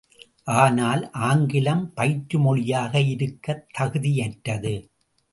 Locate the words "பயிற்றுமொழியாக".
1.95-3.01